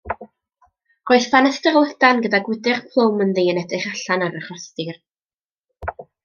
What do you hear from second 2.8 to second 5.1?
plwm ynddi yn edrych allan ar y rhostir.